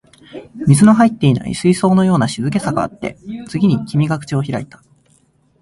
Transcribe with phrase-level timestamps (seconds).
[0.65, 4.81] 水の入っていない水槽のような静けさがあって、次に君が口を開いた